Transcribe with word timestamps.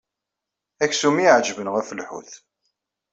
Aksum 0.83 1.17
i 1.17 1.21
y-iɛeǧben 1.23 1.71
ɣef 1.75 1.87
lḥut. 1.99 2.31